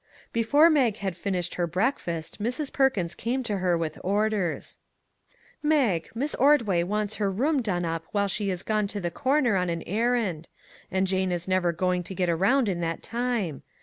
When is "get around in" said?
12.15-12.81